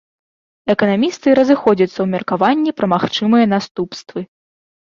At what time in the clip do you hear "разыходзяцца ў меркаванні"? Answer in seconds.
1.41-2.75